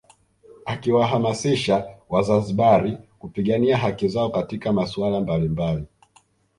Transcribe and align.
Akiwahamasisha 0.65 1.87
wazanzibari 2.09 2.97
kupigania 3.19 3.77
haki 3.77 4.07
zao 4.07 4.29
katika 4.29 4.73
masuala 4.73 5.21
mbalimbali 5.21 5.85